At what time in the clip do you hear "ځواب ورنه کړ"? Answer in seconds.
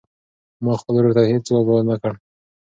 1.49-2.11